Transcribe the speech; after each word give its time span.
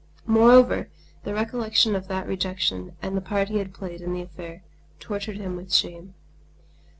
Moreover, 0.25 0.89
the 1.25 1.33
recollection 1.35 1.95
of 1.95 2.07
the 2.07 2.23
rejection 2.25 2.95
and 3.03 3.15
the 3.15 3.21
part 3.21 3.49
he 3.49 3.59
had 3.59 3.71
played 3.71 4.01
in 4.01 4.13
the 4.13 4.23
affair 4.23 4.63
tortured 4.99 5.37
him 5.37 5.55
with 5.55 5.71
shame. 5.71 6.15